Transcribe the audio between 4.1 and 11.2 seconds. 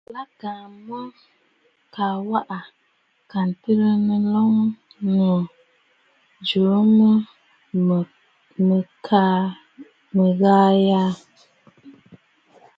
nloŋ ɨnnù jû mə mə̀ yə aà.